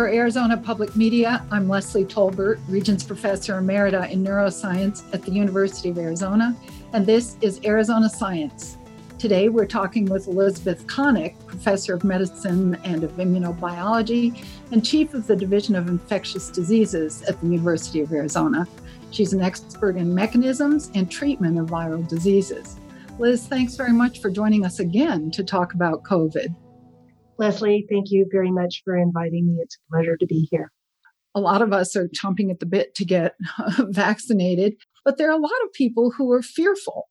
[0.00, 5.90] For Arizona Public Media, I'm Leslie Tolbert, Regents Professor Emerita in Neuroscience at the University
[5.90, 6.56] of Arizona,
[6.94, 8.78] and this is Arizona Science.
[9.18, 14.42] Today, we're talking with Elizabeth Connick, Professor of Medicine and of Immunobiology
[14.72, 18.66] and Chief of the Division of Infectious Diseases at the University of Arizona.
[19.10, 22.78] She's an expert in mechanisms and treatment of viral diseases.
[23.18, 26.54] Liz, thanks very much for joining us again to talk about COVID.
[27.40, 29.60] Leslie, thank you very much for inviting me.
[29.62, 30.70] It's a pleasure to be here.
[31.34, 33.32] A lot of us are chomping at the bit to get
[33.78, 34.74] vaccinated,
[35.06, 37.08] but there are a lot of people who are fearful.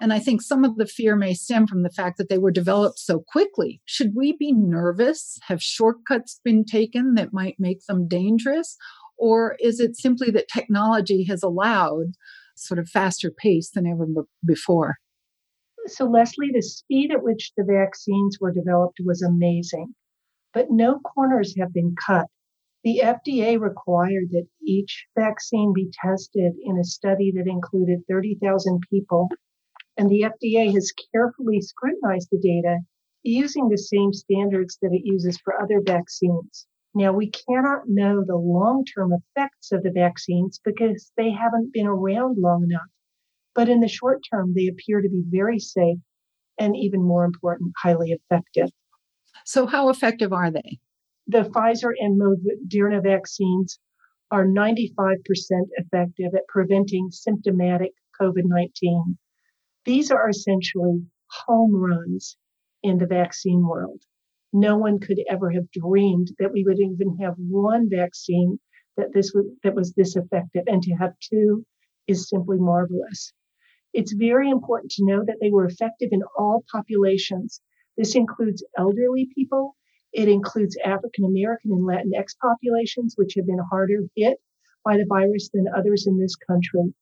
[0.00, 2.50] And I think some of the fear may stem from the fact that they were
[2.50, 3.80] developed so quickly.
[3.84, 5.38] Should we be nervous?
[5.46, 8.76] Have shortcuts been taken that might make them dangerous?
[9.16, 12.14] Or is it simply that technology has allowed
[12.56, 14.06] sort of faster pace than ever
[14.44, 14.96] before?
[15.88, 19.94] So, Leslie, the speed at which the vaccines were developed was amazing,
[20.52, 22.26] but no corners have been cut.
[22.84, 29.30] The FDA required that each vaccine be tested in a study that included 30,000 people,
[29.96, 32.80] and the FDA has carefully scrutinized the data
[33.22, 36.66] using the same standards that it uses for other vaccines.
[36.94, 41.86] Now, we cannot know the long term effects of the vaccines because they haven't been
[41.86, 42.90] around long enough
[43.58, 45.98] but in the short term, they appear to be very safe
[46.60, 48.70] and even more important, highly effective.
[49.44, 50.78] So, how effective are they?
[51.26, 53.80] The Pfizer and Moderna vaccines
[54.30, 55.16] are 95%
[55.72, 59.18] effective at preventing symptomatic COVID 19.
[59.84, 62.36] These are essentially home runs
[62.84, 64.00] in the vaccine world.
[64.52, 68.60] No one could ever have dreamed that we would even have one vaccine
[68.96, 71.66] that this was, that was this effective, and to have two
[72.06, 73.32] is simply marvelous.
[73.92, 77.60] It's very important to know that they were effective in all populations.
[77.96, 79.76] This includes elderly people,
[80.12, 84.38] it includes African American and Latinx populations, which have been harder hit
[84.84, 86.94] by the virus than others in this country.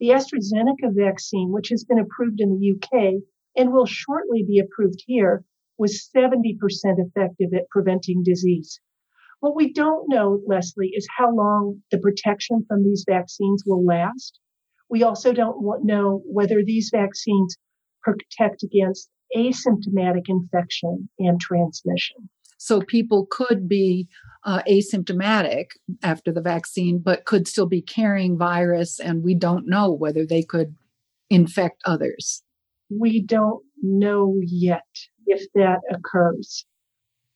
[0.00, 3.22] The AstraZeneca vaccine, which has been approved in the UK
[3.56, 5.44] and will shortly be approved here,
[5.78, 6.58] was 70%
[6.98, 8.80] effective at preventing disease.
[9.40, 14.38] What we don't know, Leslie, is how long the protection from these vaccines will last.
[14.94, 17.56] We also don't know whether these vaccines
[18.00, 22.30] protect against asymptomatic infection and transmission.
[22.58, 24.06] So people could be
[24.44, 25.70] uh, asymptomatic
[26.04, 30.44] after the vaccine, but could still be carrying virus, and we don't know whether they
[30.44, 30.76] could
[31.28, 32.44] infect others.
[32.88, 34.86] We don't know yet
[35.26, 36.66] if that occurs.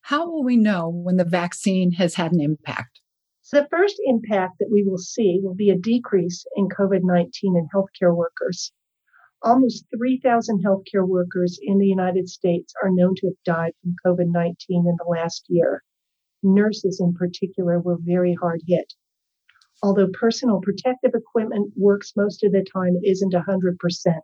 [0.00, 3.00] How will we know when the vaccine has had an impact?
[3.46, 7.58] So the first impact that we will see will be a decrease in COVID 19
[7.58, 8.72] in healthcare workers.
[9.42, 14.32] Almost 3,000 healthcare workers in the United States are known to have died from COVID
[14.32, 14.56] 19
[14.88, 15.84] in the last year.
[16.42, 18.94] Nurses, in particular, were very hard hit.
[19.82, 24.20] Although personal protective equipment works most of the time, it isn't 100%.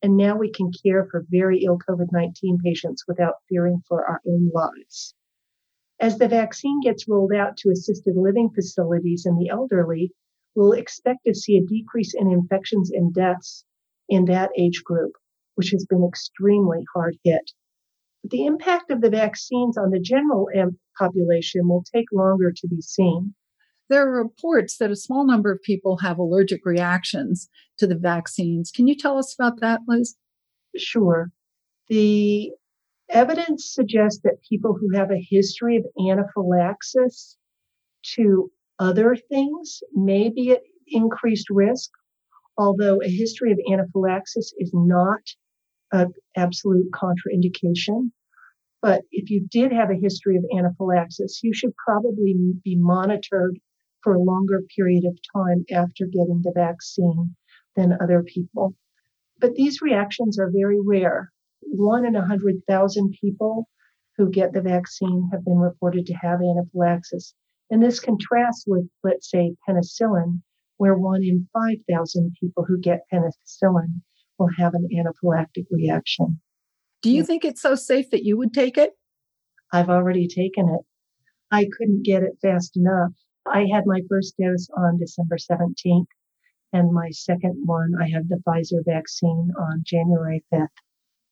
[0.00, 4.22] And now we can care for very ill COVID 19 patients without fearing for our
[4.26, 5.14] own lives.
[6.00, 10.12] As the vaccine gets rolled out to assisted living facilities and the elderly,
[10.54, 13.64] we'll expect to see a decrease in infections and deaths
[14.08, 15.12] in that age group,
[15.54, 17.52] which has been extremely hard hit.
[18.24, 20.48] The impact of the vaccines on the general
[20.98, 23.34] population will take longer to be seen.
[23.90, 28.70] There are reports that a small number of people have allergic reactions to the vaccines.
[28.70, 30.16] Can you tell us about that, Liz?
[30.76, 31.30] Sure.
[31.88, 32.50] The
[33.10, 37.36] Evidence suggests that people who have a history of anaphylaxis
[38.14, 41.90] to other things may be at increased risk,
[42.56, 45.20] although a history of anaphylaxis is not
[45.92, 48.10] an absolute contraindication.
[48.82, 52.34] But if you did have a history of anaphylaxis, you should probably
[52.64, 53.58] be monitored
[54.02, 57.34] for a longer period of time after getting the vaccine
[57.76, 58.74] than other people.
[59.40, 61.32] But these reactions are very rare
[61.68, 63.68] one in a 100,000 people
[64.16, 67.34] who get the vaccine have been reported to have anaphylaxis.
[67.70, 70.42] And this contrasts with, let's say, penicillin,
[70.76, 74.00] where one in 5,000 people who get penicillin
[74.38, 76.40] will have an anaphylactic reaction.
[77.02, 78.92] Do you think it's so safe that you would take it?
[79.72, 80.80] I've already taken it.
[81.50, 83.12] I couldn't get it fast enough.
[83.46, 86.06] I had my first dose on December 17th,
[86.72, 90.68] and my second one, I had the Pfizer vaccine on January 5th.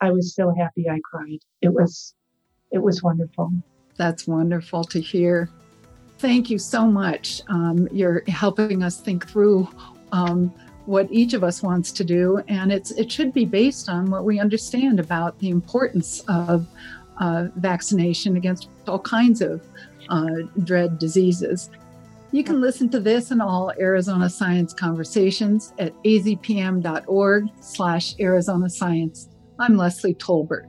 [0.00, 1.38] I was so happy I cried.
[1.62, 2.14] It was
[2.72, 3.52] it was wonderful.
[3.96, 5.48] That's wonderful to hear.
[6.18, 7.40] Thank you so much.
[7.48, 9.68] Um, you're helping us think through
[10.12, 10.52] um,
[10.86, 14.24] what each of us wants to do, and it's it should be based on what
[14.24, 16.66] we understand about the importance of
[17.18, 19.66] uh, vaccination against all kinds of
[20.08, 20.26] uh,
[20.64, 21.70] dread diseases.
[22.32, 29.28] You can listen to this and all Arizona Science conversations at azpm.org slash Arizona Science.
[29.58, 30.68] I'm Leslie Tolbert.